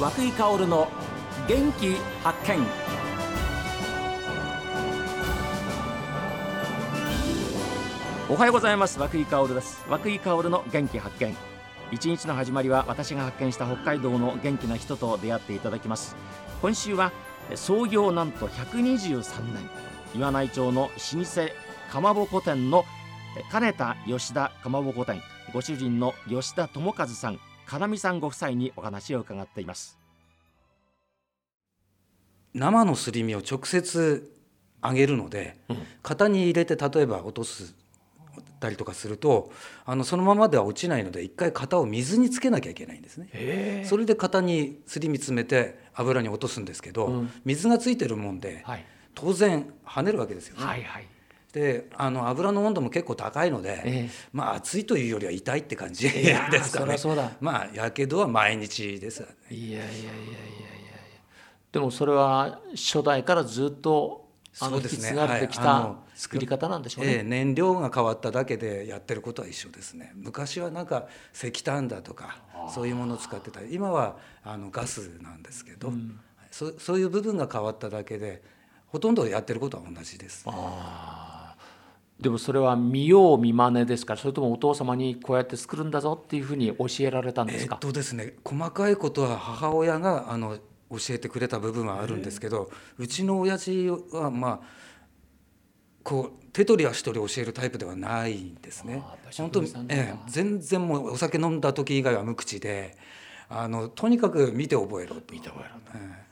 [0.00, 0.88] 和久井薫の
[1.46, 1.94] 元気
[2.24, 2.66] 発見。
[8.30, 8.98] おはようございます。
[8.98, 9.84] 和久井薫です。
[9.90, 11.36] 和久井薫の元気発見。
[11.92, 16.16] 一日の始まりは私が発見した北海道の元気な人と出会っていただきます。
[16.62, 17.12] 今週は
[17.54, 19.20] 創業なんと123
[19.52, 19.68] 年。
[20.14, 21.52] 岩内町の老舗
[21.92, 22.86] かまぼこ店の
[23.52, 25.20] 金田吉田かまぼこ店。
[25.52, 27.49] ご主人の吉田智和さん。
[27.70, 29.96] 金美さんご夫妻にお話を伺っています。
[32.52, 34.28] 生のすり身を直接
[34.82, 37.76] 揚げるので、うん、型に入れて例えば落とす
[38.58, 39.52] たりとかすると
[39.84, 43.84] あのそのままでは落ちないので一回型を水につけなきゃいけないんですね。
[43.86, 48.84] それで型にすり身詰めて油に落とすんですけど、うん、水がついてるもんで、はい、
[49.14, 50.64] 当然跳ねるわけですよね。
[50.66, 51.06] はいはい
[51.52, 56.96] であの油の温度も結構高いので、えー、まあ熱いというよりは痛いって感じですかね。
[56.96, 59.26] そまあやけどは毎日です、ね。
[59.50, 60.10] いやいやいやいやいや。
[61.72, 70.12] でもそれは初代からずっとそうですね、引き継がれてきた作り方なんでしょうね、え燃料が変わっただけでやってることは一緒ですね。
[70.16, 73.60] 昔はなんか石炭だとかそういうものを使ってた。
[73.62, 76.18] 今はあのガスなんですけど、うん、
[76.50, 78.42] そそういう部分が変わっただけで
[78.88, 80.52] ほとんどやってることは同じです、ね、
[82.20, 90.58] でもそれは見よう見まねですからそれともお父様にこうやって作るんだぞっていうふうに教えられたんですか、えっとですね細かいことは母親があの
[90.90, 94.80] 教えてくれた部分はあるんですけどうちの親父はまあ
[96.02, 99.02] こう手取り足取り教えるタイプではないんですね。
[99.36, 102.96] 本当に、ええ、全然もうお酒飲んだ時以外は無口で
[103.48, 105.32] あのとにかく見て覚えろと。
[105.32, 106.24] 見て覚えろ、ええ、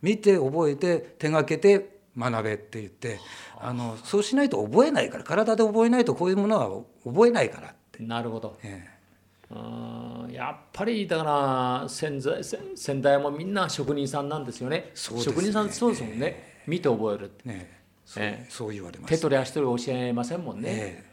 [0.00, 3.18] 見て覚えて手がけて学べって言って
[3.60, 8.02] あのそうしないと覚えないから体で覚えないとこういうものは覚えないからって。
[8.02, 8.98] なるほど、ええ。
[10.32, 11.24] やっぱりだか
[11.82, 12.20] ら先
[12.76, 14.76] 先代もみんな職人さんなんですよね。
[14.78, 14.90] ね。
[14.94, 16.62] 職人さんそうですもんね。
[16.66, 17.32] 見て覚える。
[17.44, 19.10] ねそうえー、そう言われます。
[19.14, 21.04] 手取り足取り教えませんもんね、え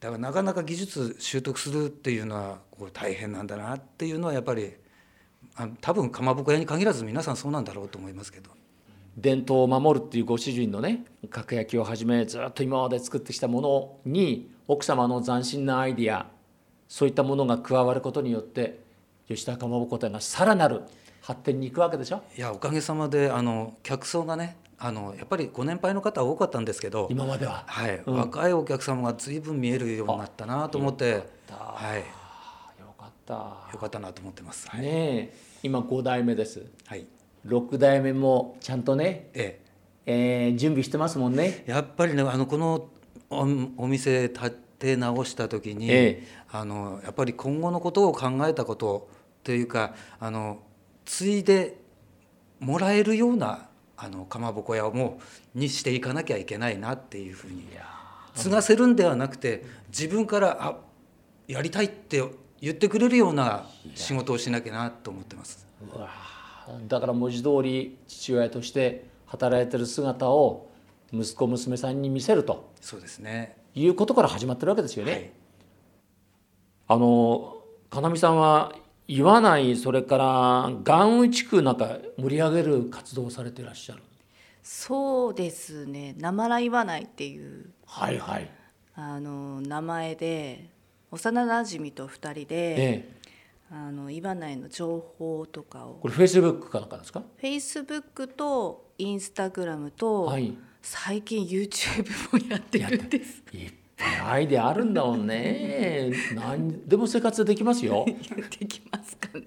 [0.00, 4.72] ー、だからなかなか技術習得するっていうのはこう大変なんだなっていうのはやっぱり
[5.54, 8.50] あ多分かまぼこ屋に限らず皆さんそうなんだろうと思いますけど
[9.16, 16.26] 伝統を守るっていうご主人のね角焼きをはじめずっと今まで作ってきたものに奥様の斬新なアイディア
[16.88, 18.80] そういったものが加わることによって
[19.26, 20.82] 吉田かまぼこ店がさらなる
[21.22, 22.22] 発展に行くわけでしょ？
[22.36, 32.00] いやおかげさまであの客層がねあのやっぱりご年配の方多かったんですけど今までは、はい、うん、若いお客様が随分見えるようになったなと思ってはい。
[32.80, 33.34] よかった。
[33.72, 36.66] よかったなと思ってます、はい、ね今5代目です。
[36.84, 37.06] はい
[37.46, 39.66] 6代目もちゃんとね、ええ。
[40.08, 41.64] えー、準備してますもんね。
[41.66, 42.88] やっぱりねあのこの
[43.28, 43.40] お
[43.76, 49.08] お店建て直した時に、ええ、あのやっぱり今後のことを考えたこと
[49.42, 50.60] というかあの
[51.04, 51.78] 継いで
[52.60, 55.18] もらえるようなあのかまぼこ屋も
[55.54, 57.66] にしていかなきゃいけないなっていうふうに。
[58.36, 60.76] 継がせるんではなくて自分からあ
[61.48, 62.22] やりたいって
[62.60, 65.66] 言ってくれるような仕事をしなきゃなと思ってます。
[66.88, 70.68] だから文字通り父親として働いてる姿を
[71.12, 75.12] 息子娘さんに見せるとそうですねいうことから始まってるわけですよね。
[75.12, 75.30] はい、
[76.88, 77.56] あの
[77.90, 78.72] 金見さんは
[79.08, 84.02] 岩内それから岩宇地区なんか盛り上げる活動をされていらっしゃる
[84.62, 88.50] そうですね「なまら岩内」っていうはいはい
[88.94, 90.70] あの名前で
[91.10, 93.15] 幼なじみと2人で、ええ、
[93.70, 97.20] あの岩内の情報とかをこれフェイスブックかなんかですか？
[97.20, 103.72] フェイスブックとインスタグラムと、はい、最近 YouTube もやってるんですいっ
[104.24, 106.12] アイデアあるんだもんね。
[106.36, 108.04] 何でも生活できますよ。
[108.06, 109.46] できますかね。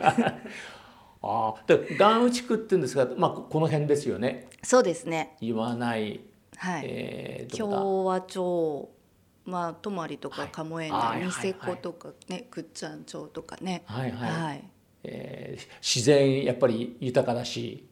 [1.20, 4.48] ああ、で、岩内区って言うんですが、まあ、この辺ですよね。
[4.62, 5.36] そうですね。
[5.40, 6.20] 言わない。
[6.56, 6.82] はい。
[6.86, 8.88] えー、共和町。
[9.48, 13.82] まあ、泊とか鴨園内、ニセコとかね、くっちゃん町とかね。
[13.86, 14.30] はいはい。
[14.30, 14.64] はい、
[15.04, 17.86] えー、自然やっぱり豊かだし。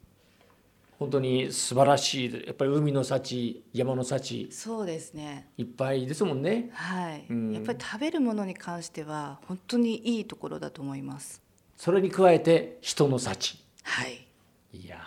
[0.98, 2.46] 本当に素晴らしい。
[2.46, 4.48] やっぱり海の幸山の幸。
[4.50, 5.50] そうですね。
[5.58, 6.70] いっぱいですもんね。
[6.72, 11.42] はい、うん、やっぱり食べるものに関しては本当にいいところだと思います。
[11.76, 13.58] それに加えて人の幸。
[13.82, 14.26] はい。
[14.72, 14.98] いや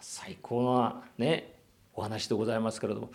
[0.00, 1.56] 最高なね
[1.94, 3.10] お話でございますけれども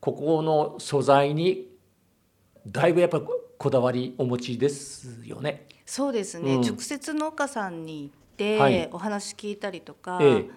[0.00, 1.71] ここの素材に
[2.66, 5.66] だいぶやっぱこだわりお持ちですよね。
[5.84, 10.50] そうですね、うん、直接農家さんに行って、お話聞いたりとか、ええ。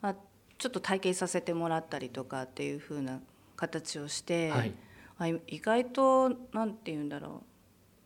[0.00, 0.16] まあ、
[0.58, 3.20] ちょっと体験させてもらったりとかっていう風な
[3.56, 7.42] 形をして、はい、意外と何て言うんだろ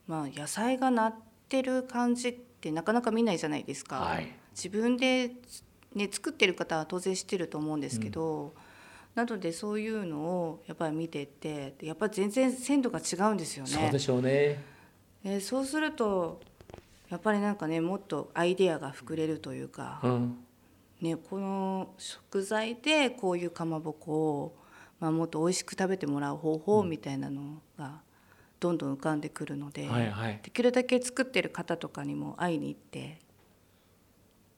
[0.08, 1.14] う、まあ、野菜がなっ
[1.48, 4.00] てる感じってなかなか見ないじゃないですか。
[4.00, 5.32] はい、自分で、
[5.94, 8.52] ね、作ってる方は当然知ってると思うんですけど、うん、
[9.14, 13.70] なのでそういうのをやっぱり見てってやっぱり全然鮮度が違うんですよね。
[13.70, 14.62] そうでしょうね。
[15.24, 16.40] えそうすると
[17.08, 20.38] やっぱりなんかねもっとアイデアが膨れるというか、うん、
[21.00, 24.56] ね、この食材でこういうかまぼこを、
[24.98, 28.00] まあ、もっと美味しく食べてもらう方法みたいなのが
[28.58, 33.18] どんどん浮かんでくるので、はいはい、できるだけ作ってる方とかにも会いに行って、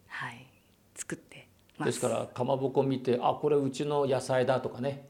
[0.06, 0.46] はい、
[0.94, 1.48] 作って
[1.84, 5.08] ですからかまぼこ見てあこれうちの野菜だとかね。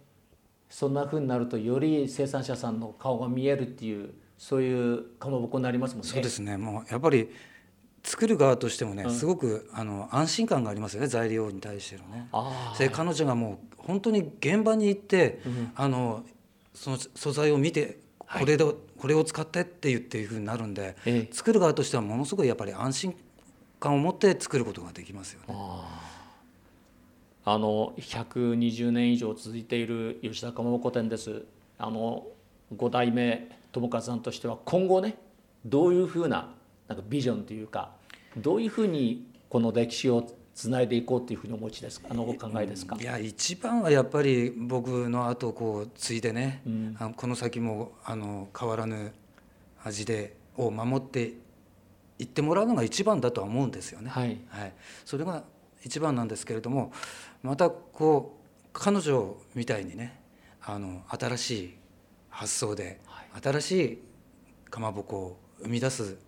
[0.69, 6.11] そんなふうになるとより生産者さんの顔が見えるっていうそういうかまぼこになりますもんね。
[6.11, 6.57] そうですね。
[6.57, 7.31] もうやっぱり
[8.03, 11.07] 作る側としてもね、うん、すごくあの安心感がありますよね。
[11.07, 12.29] 材料に対してのね。
[12.75, 16.25] それ彼女がもう本当に現場に行って、うん、あの
[16.75, 23.17] その素材を見てこれで、はい、これを使ってって言っていうふうになるんで、ええ、作る側としてはものすごいやっぱり安心
[23.81, 25.55] 感を持って作ることができますよね。
[27.49, 31.45] あの120年以上続いている吉田かまぼこ店です。
[31.79, 32.27] あの
[32.75, 35.17] 5代目友和さんとしては今後ね
[35.65, 36.53] どういうふうな
[36.89, 37.93] なんかビジョンというか
[38.37, 42.09] どういうふうにこの歴史をつないでいこうというふうにお持ちですか？
[42.11, 42.97] あのお考えですか？
[43.01, 49.13] いや一番はやっぱり僕の後こう継いでね、うん、あのこの先もあの変わらぬ
[49.85, 51.35] 味でを守って
[52.19, 54.11] いってもらうのが一番だとは思うんですよね。
[54.11, 54.73] はい、はい、
[55.05, 55.45] それが
[55.87, 56.93] 一番なんですけれども
[57.43, 60.21] またこう彼女みたいにね
[60.61, 61.75] あの新しい
[62.29, 64.03] 発想で、はい、新しい
[64.69, 66.19] かまぼこを生み出す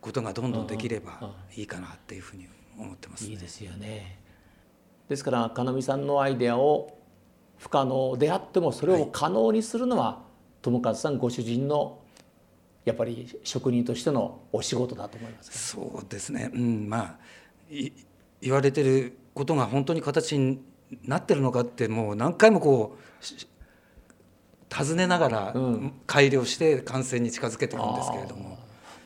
[0.00, 1.62] ことがどんどんできればい。
[1.62, 2.46] いかなっていうふうに
[2.78, 4.20] 思ってます、ね、いいですよね。
[5.08, 6.96] ですから金見さんのアイデアを
[7.58, 10.22] 不可能であってもそれを可能にするのは
[10.62, 11.98] 友和さんご主人の
[12.84, 17.18] やっぱり職人としてのお仕事だと思います、そうですね、うん、まあ
[18.42, 20.60] 言われてることが本当に形に
[21.04, 23.24] なってるのかってもう何回もこう
[24.68, 25.54] 尋ねながら
[26.06, 28.56] 改良して完成に近づけてるんですけれども、うん、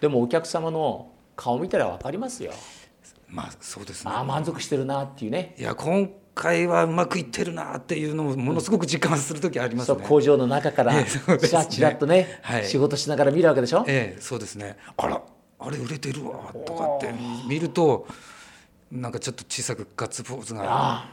[0.00, 2.52] でもお客様の顔見たら分かりますよ。
[3.28, 4.12] まあそうですね。
[4.14, 5.54] あ満足してるなっていうね。
[5.58, 9.98] いや今回はうまくいってるなっていうのをものすごく実感する時ありますね。
[10.02, 13.84] 工場の中からちらちらっとね、はい、仕事しながら見るわけでしょ？
[13.88, 14.76] ええそうですね。
[14.96, 15.22] あら
[15.58, 17.12] あれ売れてるわとかって
[17.48, 18.06] 見ると
[18.90, 21.06] なんかちょっと小さくガッツポーズが。